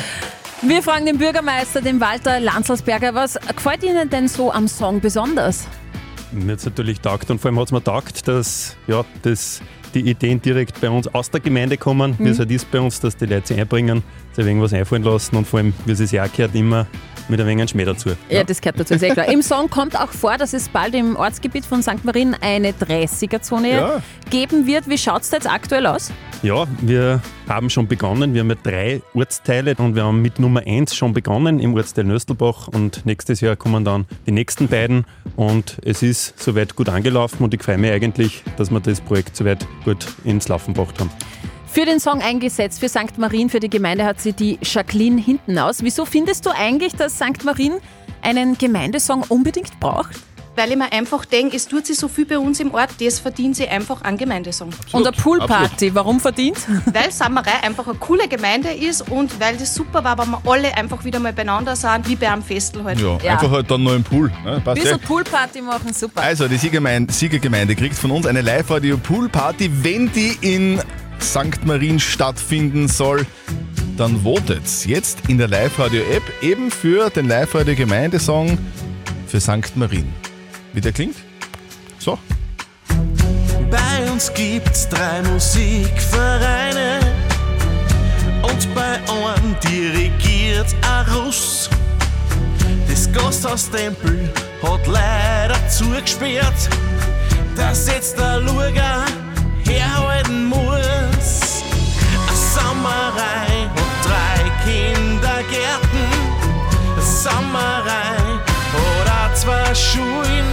Wir 0.61 0.83
fragen 0.83 1.05
den 1.07 1.17
Bürgermeister, 1.17 1.81
den 1.81 1.99
Walter 1.99 2.39
Lanzelsberger, 2.39 3.15
was 3.15 3.33
gefällt 3.55 3.83
Ihnen 3.83 4.09
denn 4.09 4.27
so 4.27 4.51
am 4.51 4.67
Song 4.67 5.01
besonders? 5.01 5.67
Mir 6.31 6.51
hat 6.53 6.59
es 6.59 6.65
natürlich 6.65 6.99
taugt 7.01 7.29
und 7.31 7.39
vor 7.41 7.49
allem 7.49 7.59
hat 7.59 7.65
es 7.65 7.71
mir 7.71 7.83
taugt, 7.83 8.27
dass 8.27 8.77
ja, 8.87 9.03
das, 9.23 9.59
die 9.95 10.01
Ideen 10.01 10.39
direkt 10.41 10.79
bei 10.79 10.89
uns 10.89 11.07
aus 11.07 11.31
der 11.31 11.39
Gemeinde 11.41 11.77
kommen, 11.77 12.15
wie 12.19 12.23
Mhm. 12.23 12.29
es 12.29 12.39
halt 12.39 12.51
ist 12.51 12.69
bei 12.71 12.79
uns, 12.79 12.99
dass 12.99 13.17
die 13.17 13.25
Leute 13.25 13.47
sich 13.47 13.59
einbringen, 13.59 14.03
sich 14.33 14.43
ein 14.45 14.49
wenig 14.49 14.63
was 14.63 14.73
einfallen 14.73 15.03
lassen 15.03 15.35
und 15.35 15.47
vor 15.47 15.59
allem, 15.59 15.73
wie 15.85 15.93
es 15.93 15.97
sich 15.97 16.11
ja 16.11 16.25
auch 16.25 16.31
gehört, 16.31 16.53
immer 16.53 16.85
mit 17.31 17.39
ein 17.41 17.47
wenig 17.47 17.69
Schmäh 17.71 17.85
dazu. 17.85 18.11
Ja, 18.29 18.43
das 18.43 18.61
gehört 18.61 18.79
dazu, 18.79 18.97
sehr 18.97 19.13
klar. 19.13 19.27
Im 19.31 19.41
Song 19.41 19.69
kommt 19.69 19.99
auch 19.99 20.11
vor, 20.11 20.37
dass 20.37 20.53
es 20.53 20.69
bald 20.69 20.93
im 20.93 21.15
Ortsgebiet 21.15 21.65
von 21.65 21.81
St. 21.81 22.03
Marien 22.03 22.35
eine 22.41 22.71
30er-Zone 22.73 23.71
Ja. 23.71 24.03
geben 24.29 24.67
wird. 24.67 24.87
Wie 24.87 24.97
schaut 24.97 25.23
es 25.23 25.29
da 25.29 25.37
jetzt 25.37 25.49
aktuell 25.49 25.87
aus? 25.87 26.11
Ja, 26.43 26.65
wir 26.81 27.21
haben 27.47 27.69
schon 27.69 27.87
begonnen. 27.87 28.33
Wir 28.33 28.41
haben 28.41 28.49
ja 28.49 28.55
drei 28.61 29.01
Ortsteile 29.13 29.75
und 29.77 29.95
wir 29.95 30.03
haben 30.03 30.21
mit 30.21 30.39
Nummer 30.39 30.61
1 30.65 30.95
schon 30.95 31.13
begonnen 31.13 31.59
im 31.59 31.73
Ortsteil 31.75 32.03
Nöstelbach 32.05 32.67
und 32.67 33.05
nächstes 33.05 33.41
Jahr 33.41 33.55
kommen 33.55 33.85
dann 33.85 34.05
die 34.25 34.31
nächsten 34.31 34.67
beiden 34.67 35.05
und 35.35 35.77
es 35.85 36.01
ist 36.03 36.39
soweit 36.41 36.75
gut 36.75 36.89
angelaufen 36.89 37.43
und 37.43 37.53
ich 37.53 37.63
freue 37.63 37.77
mich 37.77 37.91
eigentlich, 37.91 38.43
dass 38.57 38.71
wir 38.71 38.79
das 38.79 39.01
Projekt 39.01 39.35
soweit 39.35 39.65
gut 39.85 40.05
ins 40.23 40.47
Laufen 40.47 40.73
gebracht 40.73 40.99
haben. 40.99 41.11
Für 41.71 41.85
den 41.85 42.01
Song 42.01 42.21
eingesetzt, 42.21 42.81
für 42.81 42.89
St. 42.89 43.17
Marien, 43.17 43.49
für 43.49 43.61
die 43.61 43.69
Gemeinde 43.69 44.03
hat 44.03 44.19
sie 44.19 44.33
die 44.33 44.59
Jacqueline 44.61 45.21
hinten 45.21 45.57
aus. 45.57 45.81
Wieso 45.81 46.03
findest 46.03 46.45
du 46.45 46.49
eigentlich, 46.49 46.95
dass 46.97 47.15
St. 47.15 47.45
Marien 47.45 47.75
einen 48.21 48.57
Gemeindesong 48.57 49.23
unbedingt 49.29 49.79
braucht? 49.79 50.19
Weil 50.57 50.71
ich 50.71 50.75
mir 50.75 50.91
einfach 50.91 51.23
denke, 51.23 51.55
es 51.55 51.69
tut 51.69 51.85
sich 51.85 51.97
so 51.97 52.09
viel 52.09 52.25
bei 52.25 52.37
uns 52.37 52.59
im 52.59 52.73
Ort, 52.73 52.89
das 52.99 53.19
verdient 53.19 53.55
sie 53.55 53.69
einfach 53.69 54.01
an 54.01 54.17
Gemeindesong. 54.17 54.71
Und 54.91 55.07
eine 55.07 55.15
Poolparty, 55.15 55.95
warum 55.95 56.19
verdient? 56.19 56.57
Weil 56.91 57.09
Samerei 57.09 57.63
einfach 57.63 57.87
eine 57.87 57.97
coole 57.97 58.27
Gemeinde 58.27 58.71
ist 58.71 59.09
und 59.09 59.39
weil 59.39 59.55
das 59.55 59.73
super 59.73 60.03
war, 60.03 60.17
wenn 60.17 60.29
wir 60.29 60.41
alle 60.45 60.75
einfach 60.75 61.05
wieder 61.05 61.19
mal 61.19 61.31
beieinander 61.31 61.77
sind, 61.77 62.05
wie 62.05 62.17
bei 62.17 62.29
einem 62.29 62.43
Festel 62.43 62.83
halt. 62.83 62.99
Ja, 62.99 63.15
einfach 63.15 63.49
halt 63.49 63.71
dann 63.71 63.81
noch 63.81 63.93
im 63.93 64.03
Pool. 64.03 64.29
Ne? 64.43 64.59
Passt 64.59 64.81
Bisschen 64.81 64.99
ja. 64.99 65.07
Poolparty 65.07 65.61
machen, 65.61 65.93
super. 65.93 66.21
Also, 66.21 66.49
die 66.49 66.57
Siegergemeinde, 66.57 67.13
Siegergemeinde 67.13 67.77
kriegt 67.77 67.95
von 67.95 68.11
uns 68.11 68.27
eine 68.27 68.41
Live-Radio-Pool-Party. 68.41 69.71
Wenn 69.81 70.11
die 70.11 70.37
in 70.41 70.81
St. 71.23 71.65
Marien 71.65 71.99
stattfinden 71.99 72.87
soll, 72.87 73.25
dann 73.97 74.21
votet 74.23 74.63
jetzt 74.85 75.19
in 75.27 75.37
der 75.37 75.47
Live-Radio-App 75.47 76.23
eben 76.41 76.71
für 76.71 77.09
den 77.09 77.27
Live-Radio-Gemeindesong 77.27 78.57
für 79.27 79.39
St. 79.39 79.75
Marien. 79.75 80.11
Wie 80.73 80.81
der 80.81 80.91
klingt? 80.91 81.15
So. 81.99 82.17
Bei 83.69 84.11
uns 84.11 84.33
gibt's 84.33 84.89
drei 84.89 85.21
Musikvereine 85.21 86.99
und 88.41 88.75
bei 88.75 88.95
einem 88.95 89.55
dirigiert 89.63 90.67
ein 90.81 91.13
Russ. 91.13 91.69
Das 92.89 93.11
Gasthaustempel 93.11 94.29
hat 94.61 94.87
leider 94.87 95.67
zugesperrt, 95.69 96.69
dass 97.55 97.87
jetzt 97.87 98.17
der 98.17 98.39
Luger 98.39 99.05
herhalten 99.65 100.45
muss. 100.45 100.80
Sommerei. 107.21 108.17
Oder 108.73 109.35
zwei 109.35 109.63
der 109.67 109.75
Schulen. 109.75 110.45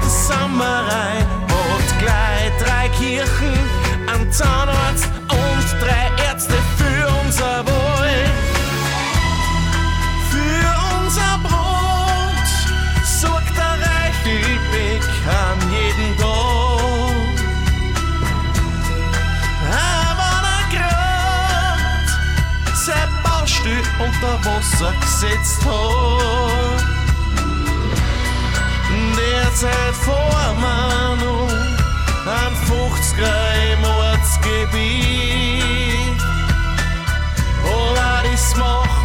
Sommerei. 0.00 1.26
Hat 1.48 1.98
gleich 1.98 2.52
drei 2.58 2.88
Kirchen, 2.88 3.58
ein 4.06 4.32
Zahnarzt 4.32 5.10
Unter 24.22 24.38
Wasser 24.44 24.94
gesetzt 25.00 25.64
hat. 25.64 26.84
Derzeit 29.16 29.96
vor 30.00 30.54
man 30.60 31.18
ein 32.28 32.54
50er 32.70 33.34
im 33.72 33.82
Ortsgebiet. 33.84 34.62
Aber 37.64 38.22
das 38.30 38.56
macht 38.56 39.01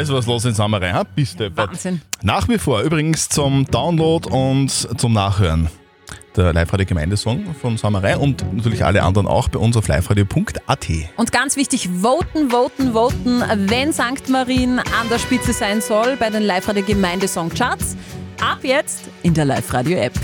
ist 0.00 0.12
was 0.12 0.26
los 0.26 0.44
in 0.44 0.54
Samerei, 0.54 0.92
ha? 0.92 1.04
Bist 1.04 1.40
du 1.40 1.54
Wahnsinn. 1.56 2.00
Nach 2.22 2.48
wie 2.48 2.58
vor 2.58 2.82
übrigens 2.82 3.28
zum 3.28 3.66
Download 3.66 4.28
und 4.28 4.70
zum 4.70 5.12
Nachhören. 5.12 5.68
Der 6.36 6.52
Live-Radio 6.52 6.86
Gemeindesong 6.86 7.54
von 7.60 7.76
Samerei 7.76 8.16
und 8.16 8.52
natürlich 8.54 8.84
alle 8.84 9.02
anderen 9.02 9.26
auch 9.26 9.48
bei 9.48 9.58
uns 9.58 9.76
auf 9.76 9.88
liveradio.at. 9.88 10.88
Und 11.16 11.32
ganz 11.32 11.56
wichtig, 11.56 11.88
voten, 11.88 12.50
voten, 12.50 12.92
voten, 12.92 13.42
wenn 13.68 13.92
St. 13.92 14.28
Marien 14.28 14.78
an 14.78 15.08
der 15.10 15.18
Spitze 15.18 15.52
sein 15.52 15.80
soll 15.80 16.16
bei 16.16 16.30
den 16.30 16.44
Live-Radio 16.44 16.84
Gemeindesong-Charts. 16.84 17.96
Ab 18.40 18.60
jetzt 18.62 19.10
in 19.22 19.34
der 19.34 19.44
Live-Radio-App. 19.44 20.14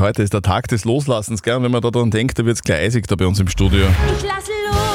Heute 0.00 0.22
ist 0.22 0.34
der 0.34 0.42
Tag 0.42 0.68
des 0.68 0.84
Loslassens, 0.84 1.42
gell? 1.42 1.56
Und 1.56 1.64
wenn 1.64 1.72
man 1.72 1.80
daran 1.80 2.10
denkt, 2.10 2.38
da 2.38 2.44
wird 2.44 2.56
es 2.56 2.62
gleich 2.62 2.80
eisig 2.80 3.06
da 3.08 3.16
bei 3.16 3.26
uns 3.26 3.40
im 3.40 3.48
Studio. 3.48 3.86
Ich 4.18 4.22
lass 4.22 4.46
los, 4.48 4.85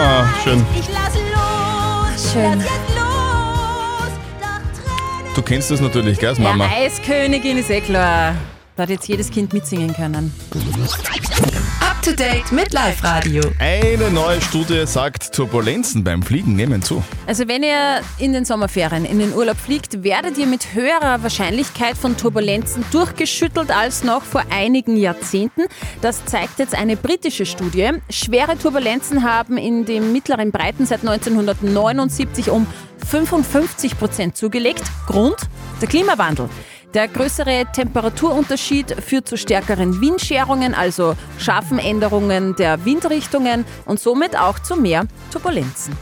Ah, 0.00 0.28
schön. 0.44 0.64
Ich 0.78 0.88
lass 0.92 1.14
los, 1.16 2.32
Schön. 2.32 2.62
Du 5.34 5.42
kennst 5.42 5.72
das 5.72 5.80
natürlich, 5.80 6.20
gell, 6.20 6.28
als 6.28 6.38
Ja, 6.38 6.44
Mama? 6.44 6.66
Eiskönigin 6.72 7.58
ist 7.58 7.68
eh 7.70 7.80
klar. 7.80 8.36
Da 8.76 8.84
hat 8.84 8.90
jetzt 8.90 9.08
jedes 9.08 9.28
Kind 9.28 9.52
mitsingen 9.52 9.92
können. 9.92 10.32
To 12.08 12.14
date 12.14 12.52
mit 12.52 12.72
Live 12.72 13.04
Radio. 13.04 13.42
Eine 13.58 14.10
neue 14.10 14.40
Studie 14.40 14.86
sagt, 14.86 15.34
Turbulenzen 15.34 16.04
beim 16.04 16.22
Fliegen 16.22 16.56
nehmen 16.56 16.80
zu. 16.80 17.04
Also 17.26 17.48
wenn 17.48 17.62
ihr 17.62 18.00
in 18.18 18.32
den 18.32 18.46
Sommerferien 18.46 19.04
in 19.04 19.18
den 19.18 19.34
Urlaub 19.34 19.58
fliegt, 19.58 20.02
werdet 20.02 20.38
ihr 20.38 20.46
mit 20.46 20.72
höherer 20.72 21.22
Wahrscheinlichkeit 21.22 21.98
von 21.98 22.16
Turbulenzen 22.16 22.82
durchgeschüttelt 22.92 23.70
als 23.70 24.04
noch 24.04 24.22
vor 24.22 24.42
einigen 24.48 24.96
Jahrzehnten. 24.96 25.66
Das 26.00 26.24
zeigt 26.24 26.58
jetzt 26.58 26.74
eine 26.74 26.96
britische 26.96 27.44
Studie. 27.44 27.90
Schwere 28.08 28.56
Turbulenzen 28.56 29.22
haben 29.22 29.58
in 29.58 29.84
den 29.84 30.10
mittleren 30.10 30.50
Breiten 30.50 30.86
seit 30.86 31.00
1979 31.00 32.48
um 32.48 32.66
55 33.06 33.98
Prozent 33.98 34.34
zugelegt. 34.34 34.84
Grund? 35.06 35.36
Der 35.82 35.88
Klimawandel. 35.88 36.48
Der 36.94 37.06
größere 37.06 37.66
Temperaturunterschied 37.70 39.02
führt 39.02 39.28
zu 39.28 39.36
stärkeren 39.36 40.00
Windscherungen, 40.00 40.74
also 40.74 41.16
scharfen 41.38 41.78
Änderungen 41.78 42.56
der 42.56 42.84
Windrichtungen 42.86 43.66
und 43.84 44.00
somit 44.00 44.38
auch 44.38 44.58
zu 44.58 44.74
mehr 44.74 45.06
Turbulenzen. 45.30 45.94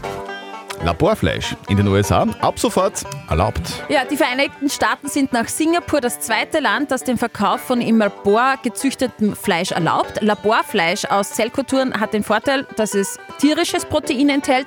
Laborfleisch 0.84 1.56
in 1.68 1.76
den 1.78 1.88
USA 1.88 2.26
ab 2.40 2.58
sofort 2.58 3.02
erlaubt. 3.28 3.82
Ja, 3.88 4.04
die 4.04 4.16
Vereinigten 4.16 4.68
Staaten 4.68 5.08
sind 5.08 5.32
nach 5.32 5.48
Singapur 5.48 6.00
das 6.00 6.20
zweite 6.20 6.60
Land, 6.60 6.90
das 6.90 7.02
den 7.02 7.16
Verkauf 7.16 7.62
von 7.62 7.80
im 7.80 7.98
Labor 7.98 8.54
gezüchtetem 8.62 9.34
Fleisch 9.34 9.72
erlaubt. 9.72 10.22
Laborfleisch 10.22 11.06
aus 11.06 11.32
Zellkulturen 11.32 11.98
hat 11.98 12.12
den 12.12 12.22
Vorteil, 12.22 12.66
dass 12.76 12.94
es 12.94 13.18
tierisches 13.38 13.86
Protein 13.86 14.28
enthält, 14.28 14.66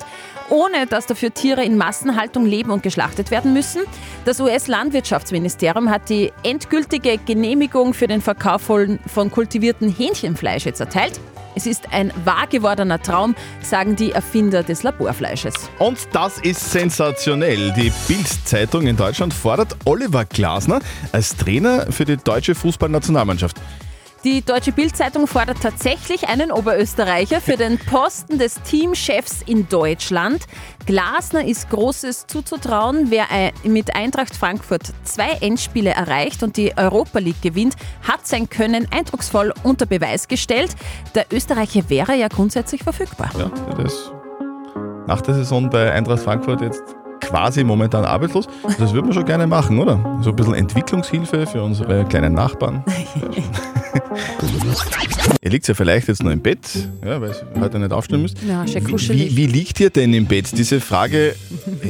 ohne 0.50 0.86
dass 0.88 1.06
dafür 1.06 1.34
Tiere 1.34 1.64
in 1.64 1.78
Massenhaltung 1.78 2.46
leben 2.46 2.72
und 2.72 2.84
geschlachtet 2.84 3.32
werden 3.32 3.54
müssen. 3.54 3.82
Das 4.26 4.40
US-Landwirtschaftsministerium 4.40 5.90
hat 5.90 6.10
die 6.10 6.32
endgültige 6.44 7.18
Genehmigung 7.18 7.94
für 7.94 8.08
den 8.08 8.22
Verkauf 8.22 8.62
von, 8.62 9.00
von 9.08 9.32
kultiviertem 9.32 9.94
Hähnchenfleisch 9.94 10.66
jetzt 10.66 10.80
erteilt. 10.80 11.20
Es 11.56 11.66
ist 11.66 11.92
ein 11.92 12.14
wahr 12.24 12.48
gewordener 12.48 13.02
Traum, 13.02 13.36
sagen 13.62 13.96
die 13.96 14.12
Erfinder 14.12 14.64
des 14.64 14.84
Laborfleisches. 14.84 15.56
Und 15.80 15.98
das 16.14 16.38
ist 16.38 16.72
sensationell. 16.72 17.74
Die 17.74 17.92
Bild-Zeitung 18.08 18.88
in 18.88 18.96
Deutschland 18.96 19.34
fordert 19.34 19.76
Oliver 19.86 20.26
Glasner 20.26 20.80
als 21.12 21.36
Trainer 21.36 21.92
für 21.92 22.06
die 22.06 22.18
deutsche 22.18 22.56
Fußballnationalmannschaft. 22.56 23.58
Die 24.26 24.42
Deutsche 24.42 24.74
Bild-Zeitung 24.74 25.28
fordert 25.28 25.62
tatsächlich 25.62 26.28
einen 26.28 26.52
Oberösterreicher 26.52 27.40
für 27.40 27.56
den 27.56 27.78
Posten 27.78 28.38
des 28.38 28.62
Teamchefs 28.64 29.42
in 29.46 29.70
Deutschland. 29.70 30.44
Glasner 30.86 31.46
ist 31.46 31.70
Großes 31.70 32.28
zuzutrauen. 32.28 33.12
Wer 33.12 33.28
mit 33.64 33.96
Eintracht 33.96 34.36
Frankfurt 34.36 34.92
zwei 35.06 35.38
Endspiele 35.40 35.92
erreicht 35.92 36.44
und 36.44 36.58
die 36.58 36.78
Europa 36.78 37.20
League 37.20 37.42
gewinnt, 37.42 37.76
hat 38.06 38.28
sein 38.28 38.50
Können 38.50 38.88
eindrucksvoll 38.92 39.54
unter 39.64 39.86
Beweis 39.86 40.28
gestellt. 40.28 40.76
Der 41.16 41.26
Österreicher 41.32 41.90
wäre 41.90 42.14
ja 42.16 42.28
grundsätzlich 42.28 42.84
verfügbar. 42.84 43.30
Ja, 43.40 43.50
das 43.82 44.12
nach 45.08 45.22
der 45.22 45.36
Saison 45.36 45.70
bei 45.70 45.94
Eintracht 45.94 46.20
Frankfurt 46.20 46.60
jetzt 46.60 46.84
quasi 47.22 47.64
momentan 47.64 48.04
arbeitslos. 48.04 48.48
Das 48.78 48.94
würden 48.94 49.08
wir 49.08 49.14
schon 49.14 49.26
gerne 49.26 49.48
machen, 49.48 49.80
oder? 49.80 50.20
So 50.22 50.32
ein 50.32 50.36
bisschen 50.36 50.56
Entwicklungshilfe 50.56 51.48
für 51.48 51.64
unsere 51.64 52.04
kleinen 52.04 52.34
Nachbarn. 52.34 52.84
ihr 55.42 55.50
liegt 55.50 55.68
ja 55.68 55.74
vielleicht 55.74 56.08
jetzt 56.08 56.24
noch 56.24 56.32
im 56.32 56.42
Bett, 56.42 56.60
ja, 57.04 57.22
weil 57.22 57.32
ihr 57.32 57.62
heute 57.62 57.80
nicht 57.80 57.92
aufstehen 57.92 58.22
müsst. 58.22 58.38
Ja, 58.48 58.66
schön 58.68 58.88
Wie, 58.88 59.10
wie, 59.10 59.36
wie 59.36 59.48
liegt 59.48 59.80
ihr 59.80 59.90
denn 59.90 60.14
im 60.14 60.26
Bett? 60.26 60.58
Diese 60.58 60.80
Frage 60.80 61.36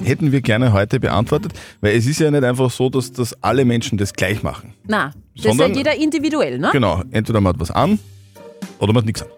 hätten 0.04 0.32
wir 0.32 0.42
gerne 0.42 0.74
heute 0.74 1.00
beantwortet, 1.00 1.54
weil 1.82 1.96
es 1.96 2.06
ist 2.06 2.20
ja 2.20 2.32
nicht 2.32 2.44
einfach 2.44 2.72
so, 2.72 2.90
dass, 2.90 3.12
dass 3.12 3.42
alle 3.44 3.66
Menschen 3.66 3.98
das 3.98 4.14
gleich 4.14 4.44
machen. 4.44 4.74
Na, 4.88 5.12
das 5.36 5.54
ist 5.54 5.60
ja 5.60 5.68
jeder 5.68 5.96
individuell, 5.96 6.60
ne? 6.60 6.70
Genau, 6.72 7.04
entweder 7.12 7.42
man 7.42 7.54
hat 7.54 7.60
was 7.60 7.72
an 7.72 8.00
oder 8.80 8.94
man 8.94 9.02
hat 9.02 9.06
nichts 9.06 9.22
an. 9.22 9.30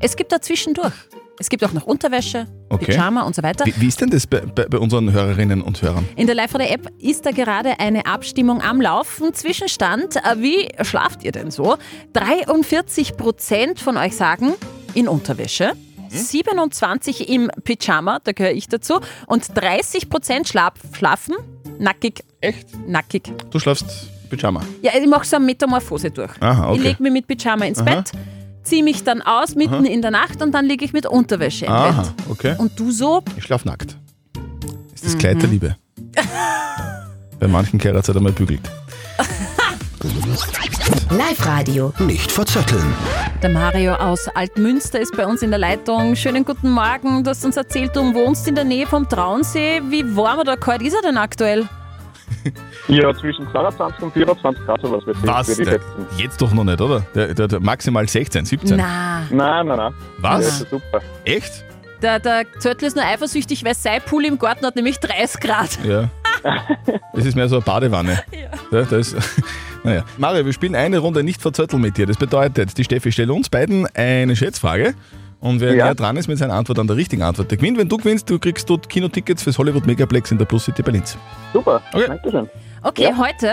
Es 0.00 0.16
gibt 0.16 0.32
da 0.32 0.40
zwischendurch. 0.40 0.92
Es 1.38 1.48
gibt 1.48 1.64
auch 1.64 1.72
noch 1.72 1.84
Unterwäsche, 1.84 2.46
Okay. 2.70 2.86
Pyjama 2.86 3.22
und 3.22 3.34
so 3.34 3.42
weiter. 3.42 3.66
Wie, 3.66 3.74
wie 3.80 3.88
ist 3.88 4.00
denn 4.00 4.10
das 4.10 4.26
bei, 4.26 4.40
bei, 4.40 4.66
bei 4.66 4.78
unseren 4.78 5.12
Hörerinnen 5.12 5.62
und 5.62 5.80
Hörern? 5.82 6.08
In 6.16 6.26
der 6.26 6.34
Live-Radio-App 6.36 6.90
ist 7.00 7.26
da 7.26 7.30
gerade 7.32 7.78
eine 7.80 8.06
Abstimmung 8.06 8.60
am 8.62 8.80
Laufen. 8.80 9.34
Zwischenstand, 9.34 10.16
äh, 10.16 10.36
wie 10.38 10.68
schlaft 10.84 11.22
ihr 11.24 11.32
denn 11.32 11.50
so? 11.50 11.76
43 12.12 13.16
Prozent 13.16 13.80
von 13.80 13.96
euch 13.96 14.16
sagen 14.16 14.54
in 14.94 15.08
Unterwäsche. 15.08 15.72
27 16.08 17.28
im 17.28 17.50
Pyjama, 17.64 18.20
da 18.22 18.32
gehöre 18.32 18.52
ich 18.52 18.68
dazu. 18.68 19.00
Und 19.26 19.48
30 19.56 20.08
Prozent 20.08 20.48
schlaf, 20.48 20.74
schlafen 20.96 21.34
nackig. 21.78 22.22
Echt? 22.40 22.68
Nackig. 22.86 23.24
Du 23.50 23.58
schlafst 23.58 23.86
Pyjama. 24.30 24.62
Ja, 24.82 24.92
ich 25.00 25.06
mache 25.08 25.24
so 25.26 25.36
eine 25.36 25.44
Metamorphose 25.44 26.10
durch. 26.10 26.30
Aha, 26.40 26.68
okay. 26.70 26.76
Ich 26.78 26.82
lege 26.84 27.02
mich 27.02 27.12
mit 27.12 27.26
Pyjama 27.26 27.64
ins 27.64 27.80
Aha. 27.80 27.96
Bett, 27.96 28.12
ziehe 28.64 28.82
mich 28.82 29.04
dann 29.04 29.22
aus 29.22 29.54
mitten 29.54 29.74
Aha. 29.74 29.84
in 29.86 30.02
der 30.02 30.10
Nacht 30.10 30.42
und 30.42 30.52
dann 30.52 30.64
liege 30.66 30.84
ich 30.84 30.92
mit 30.92 31.06
Unterwäsche 31.06 31.66
im 31.66 31.72
Aha, 31.72 32.02
Bett. 32.02 32.12
okay. 32.30 32.54
Und 32.58 32.78
du 32.78 32.90
so? 32.90 33.22
Ich 33.36 33.44
schlaf 33.44 33.64
nackt. 33.64 33.96
Ist 34.94 35.04
Mhm. 35.04 35.08
das 35.12 35.18
Kleid 35.18 35.42
der 35.42 35.48
Liebe. 35.50 35.76
Bei 37.40 37.46
manchen 37.48 37.78
Kerats 37.78 38.08
hat 38.08 38.14
er 38.16 38.22
mal 38.22 38.32
bügelt. 38.32 38.60
Live 41.10 41.46
Radio. 41.46 41.92
Nicht 41.98 42.30
verzetteln. 42.30 42.84
Der 43.42 43.50
Mario 43.50 43.94
aus 43.94 44.28
Altmünster 44.34 45.00
ist 45.00 45.16
bei 45.16 45.26
uns 45.26 45.42
in 45.42 45.50
der 45.50 45.58
Leitung. 45.58 46.14
Schönen 46.16 46.44
guten 46.44 46.70
Morgen. 46.70 47.22
Du 47.24 47.30
hast 47.30 47.44
uns 47.44 47.56
erzählt, 47.56 47.94
du 47.96 48.14
wohnst 48.14 48.46
in 48.48 48.54
der 48.54 48.64
Nähe 48.64 48.86
vom 48.86 49.08
Traunsee. 49.08 49.80
Wie 49.88 50.16
warm 50.16 50.40
oder 50.40 50.56
kalt 50.56 50.82
ist 50.82 50.94
er 50.94 51.02
denn 51.02 51.16
aktuell? 51.16 51.68
Ja, 52.88 53.14
zwischen 53.14 53.50
22 53.50 54.02
und 54.02 54.12
24 54.12 54.64
Grad 54.66 54.80
sowas 54.82 55.06
wird 55.06 55.16
Was? 55.26 55.56
Der, 55.56 55.80
jetzt 56.18 56.40
doch 56.40 56.52
noch 56.52 56.64
nicht, 56.64 56.80
oder? 56.80 57.00
Der, 57.14 57.34
der, 57.34 57.48
der 57.48 57.60
maximal 57.60 58.06
16, 58.08 58.44
17. 58.44 58.76
Na. 58.76 59.22
Nein, 59.30 59.66
nein, 59.66 59.76
nein. 59.76 59.94
Was? 60.18 60.44
Das 60.44 60.60
ist 60.60 60.70
super. 60.70 61.00
Echt? 61.24 61.64
Der, 62.02 62.18
der 62.18 62.44
Zörtl 62.58 62.84
ist 62.84 62.96
nur 62.96 63.04
eifersüchtig, 63.04 63.64
weil 63.64 63.74
sein 63.74 64.00
Pool 64.04 64.24
im 64.26 64.38
Garten 64.38 64.66
hat 64.66 64.76
nämlich 64.76 64.98
30 64.98 65.40
Grad. 65.40 65.78
Ja. 65.84 66.08
Das 67.14 67.24
ist 67.24 67.36
mehr 67.36 67.48
so 67.48 67.56
eine 67.56 67.64
Badewanne. 67.64 68.22
Ja. 68.32 68.82
Da, 68.84 68.96
ist, 68.96 69.16
Naja. 69.84 70.04
Mario, 70.16 70.44
wir 70.46 70.52
spielen 70.52 70.74
eine 70.74 70.98
Runde 70.98 71.22
nicht 71.22 71.40
verzötteln 71.40 71.80
mit 71.80 71.96
dir. 71.96 72.06
Das 72.06 72.16
bedeutet, 72.16 72.76
die 72.76 72.84
Steffi 72.84 73.12
stellt 73.12 73.30
uns 73.30 73.48
beiden 73.50 73.86
eine 73.94 74.34
Schätzfrage. 74.34 74.94
Und 75.44 75.60
wer 75.60 75.74
Ja. 75.74 75.84
näher 75.84 75.94
dran 75.94 76.16
ist 76.16 76.26
mit 76.26 76.38
seiner 76.38 76.54
Antwort 76.54 76.78
an 76.78 76.86
der 76.86 76.96
richtigen 76.96 77.22
Antwort, 77.22 77.50
der 77.50 77.58
gewinnt. 77.58 77.76
Wenn 77.76 77.86
du 77.86 77.98
gewinnst, 77.98 78.30
du 78.30 78.38
kriegst 78.38 78.70
dort 78.70 78.88
Kinotickets 78.88 79.42
fürs 79.42 79.58
Hollywood 79.58 79.86
Megaplex 79.86 80.30
in 80.30 80.38
der 80.38 80.46
Plus 80.46 80.64
City 80.64 80.82
Berlins. 80.82 81.18
Super, 81.52 81.82
okay. 81.92 82.06
Dankeschön. 82.08 82.48
Okay, 82.82 83.12
heute 83.14 83.52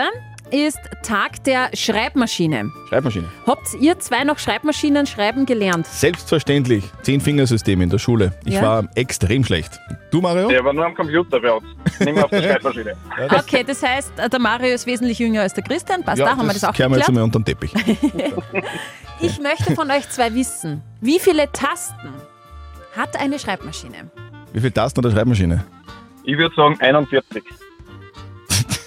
ist 0.52 0.78
Tag 1.04 1.44
der 1.46 1.70
Schreibmaschine. 1.74 2.72
Schreibmaschine. 2.90 3.28
Habt 3.48 3.74
ihr 3.80 3.98
zwei 4.00 4.24
noch 4.24 4.38
Schreibmaschinen 4.40 5.06
schreiben 5.06 5.46
gelernt? 5.46 5.88
Selbstverständlich. 5.88 6.84
Zehn-Fingersystem 7.04 7.82
in 7.82 7.90
der 7.90 7.98
Schule. 8.00 8.34
Ich 8.46 8.56
Ja. 8.56 8.62
war 8.62 8.88
extrem 8.96 9.44
schlecht. 9.44 9.80
Du, 10.12 10.22
Mario? 10.22 10.50
Der 10.50 10.64
war 10.64 10.74
nur 10.74 10.86
am 10.86 10.94
Computer 10.96 11.40
bei 11.40 11.52
uns. 11.52 11.66
Nicht 12.00 12.14
mehr 12.14 12.26
auf 12.26 12.30
der 12.32 12.42
Schreibmaschine. 12.52 12.94
Okay, 13.30 13.64
das 13.66 13.82
heißt, 13.82 14.12
der 14.32 14.40
Mario 14.40 14.74
ist 14.74 14.86
wesentlich 14.86 15.20
jünger 15.20 15.42
als 15.42 15.54
der 15.54 15.64
Christian. 15.64 16.04
Passt, 16.04 16.20
ja, 16.20 16.26
da 16.26 16.32
haben 16.38 16.46
wir 16.48 16.54
das 16.54 16.64
auch 16.64 16.74
kehren 16.74 16.92
wir 16.92 16.98
jetzt 16.98 17.08
geklärt. 17.08 17.24
einmal 17.24 17.24
unter 17.24 17.40
den 17.40 17.46
Teppich. 17.46 17.74
Ich 19.24 19.40
möchte 19.40 19.76
von 19.76 19.92
euch 19.92 20.10
zwei 20.10 20.34
wissen, 20.34 20.82
wie 21.00 21.20
viele 21.20 21.52
Tasten 21.52 22.10
hat 22.98 23.20
eine 23.20 23.38
Schreibmaschine? 23.38 24.10
Wie 24.52 24.60
viele 24.60 24.74
Tasten 24.74 24.98
hat 25.00 25.06
eine 25.06 25.14
Schreibmaschine? 25.16 25.64
Ich 26.24 26.38
würde 26.38 26.56
sagen 26.56 26.76
41. 26.80 27.44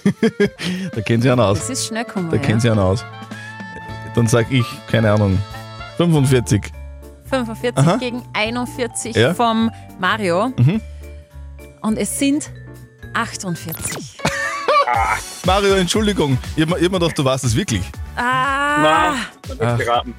Da 0.95 1.01
kennen 1.01 1.21
sie 1.21 1.29
einen 1.31 1.41
aus. 1.41 1.59
Das 1.59 1.69
ist 1.69 1.87
schnell 1.87 2.03
gekommen, 2.05 2.29
Da 2.29 2.37
ja. 2.37 2.41
kennen 2.41 2.59
sie 2.59 2.69
einen 2.69 2.79
aus. 2.79 3.03
Dann 4.15 4.27
sag 4.27 4.51
ich, 4.51 4.65
keine 4.89 5.11
Ahnung, 5.11 5.37
45. 5.97 6.71
45 7.29 7.77
Aha. 7.77 7.97
gegen 7.97 8.23
41 8.33 9.15
Ja. 9.15 9.33
vom 9.33 9.71
Mario. 9.99 10.53
Mhm. 10.57 10.79
Und 11.81 11.97
es 11.97 12.17
sind 12.19 12.49
48. 13.13 14.17
Mario, 15.45 15.73
Entschuldigung. 15.75 16.37
Ich 16.55 16.61
hab, 16.63 16.69
mir- 16.69 16.77
ich 16.77 16.85
hab 16.85 16.91
mir 16.91 16.99
gedacht, 16.99 17.17
du 17.17 17.25
weißt 17.25 17.43
es 17.43 17.55
wirklich. 17.55 17.81
Ah, 18.15 18.64
Ach, 18.77 19.15
verdammt, 19.77 20.15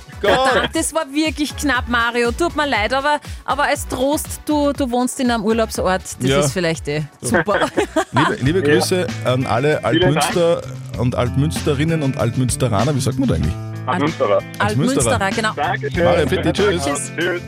das 0.75 0.95
war 0.95 1.05
wirklich 1.13 1.57
knapp, 1.57 1.89
Mario. 1.89 2.31
Tut 2.33 2.57
mir 2.57 2.67
leid, 2.67 2.93
aber, 2.93 3.21
aber 3.45 3.65
als 3.65 3.87
Trost, 3.89 4.41
du, 4.47 4.73
du 4.73 4.91
wohnst 4.91 5.19
in 5.21 5.31
einem 5.31 5.45
Urlaubsort. 5.45 6.03
Das 6.21 6.29
Ja. 6.31 6.41
ist 6.41 6.53
vielleicht 6.53 6.89
eh 6.89 7.03
super. 7.21 7.61
Liebe, 8.13 8.35
liebe 8.43 8.63
Grüße 8.63 9.07
an 9.25 9.47
alle 9.47 9.85
Altmünster 9.85 10.63
und 10.99 11.15
Altmünsterinnen 11.15 12.03
und 12.03 12.17
Altmünsteraner. 12.17 12.95
Wie 12.95 13.01
sagt 13.01 13.19
man 13.19 13.29
da 13.29 13.35
eigentlich? 13.35 13.55
Altmünsterer. 13.87 14.39
Altmünsterer, 14.59 15.31
genau. 15.31 15.53
Dankeschön. 15.55 16.05
Mario, 16.05 16.27
bitte, 16.27 16.53
tschüss. 16.53 16.85
Tschüss. 16.85 17.43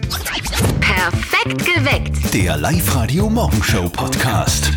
Perfekt 0.81 1.65
geweckt. 1.65 2.35
Der 2.35 2.57
Live-Radio 2.57 3.29
Morgenshow 3.29 3.89
Podcast. 3.89 4.73